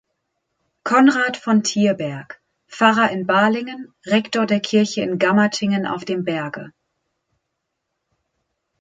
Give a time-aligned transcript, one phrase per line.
[0.83, 6.73] Konrad von Tierberg, Pfarrer in Balingen, Rektor der Kirche in Gammertingen auf dem Berge.